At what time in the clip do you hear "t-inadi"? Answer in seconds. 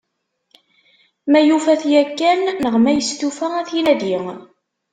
3.67-4.17